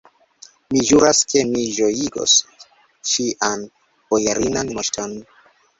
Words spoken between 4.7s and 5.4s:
moŝton!